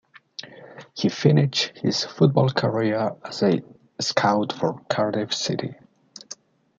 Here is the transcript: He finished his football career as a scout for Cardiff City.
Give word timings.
He 0.95 1.09
finished 1.09 1.77
his 1.77 2.03
football 2.03 2.49
career 2.49 3.15
as 3.23 3.43
a 3.43 3.61
scout 3.99 4.51
for 4.51 4.81
Cardiff 4.89 5.31
City. 5.31 5.75